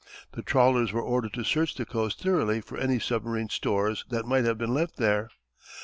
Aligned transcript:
The 0.31 0.41
trawlers 0.41 0.91
were 0.91 1.03
ordered 1.03 1.33
to 1.33 1.43
search 1.43 1.75
the 1.75 1.85
coast 1.85 2.23
thoroughly 2.23 2.59
for 2.59 2.75
any 2.75 2.97
submarine 2.97 3.49
stores 3.49 4.03
that 4.09 4.25
might 4.25 4.45
have 4.45 4.57
been 4.57 4.73
left 4.73 4.97
there. 4.97 5.29